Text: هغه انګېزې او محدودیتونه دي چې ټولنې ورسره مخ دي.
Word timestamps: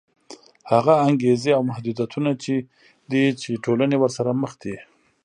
هغه 0.71 0.93
انګېزې 1.07 1.51
او 1.57 1.61
محدودیتونه 1.69 2.29
دي 3.11 3.25
چې 3.41 3.61
ټولنې 3.65 3.97
ورسره 3.99 4.31
مخ 4.41 4.51
دي. 4.63 4.75